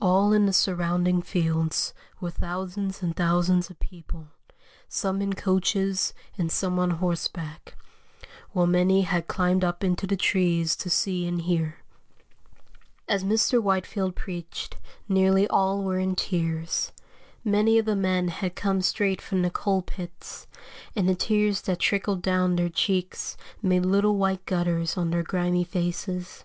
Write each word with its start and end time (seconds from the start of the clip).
All 0.00 0.32
in 0.32 0.46
the 0.46 0.52
surrounding 0.52 1.22
fields 1.22 1.92
were 2.20 2.30
thousands 2.30 3.02
and 3.02 3.16
thousands 3.16 3.68
of 3.68 3.80
people, 3.80 4.28
some 4.88 5.20
in 5.20 5.32
coaches 5.32 6.14
and 6.38 6.52
some 6.52 6.78
on 6.78 6.90
horseback, 6.90 7.74
while 8.52 8.68
many 8.68 9.02
had 9.02 9.26
climbed 9.26 9.64
up 9.64 9.82
into 9.82 10.06
the 10.06 10.14
trees 10.16 10.76
to 10.76 10.88
see 10.88 11.26
and 11.26 11.40
hear." 11.42 11.78
As 13.08 13.24
Mr. 13.24 13.60
Whitefield 13.60 14.14
preached, 14.14 14.76
nearly 15.08 15.48
all 15.48 15.82
were 15.82 15.98
in 15.98 16.14
tears. 16.14 16.92
Many 17.42 17.76
of 17.76 17.86
the 17.86 17.96
men 17.96 18.28
had 18.28 18.54
come 18.54 18.80
straight 18.82 19.20
from 19.20 19.42
the 19.42 19.50
coal 19.50 19.82
pits, 19.82 20.46
and 20.94 21.08
the 21.08 21.16
tears 21.16 21.62
that 21.62 21.80
trickled 21.80 22.22
down 22.22 22.54
their 22.54 22.70
cheeks 22.70 23.36
made 23.60 23.84
little 23.84 24.14
white 24.16 24.46
gutters 24.46 24.96
on 24.96 25.10
their 25.10 25.24
grimy 25.24 25.64
faces. 25.64 26.44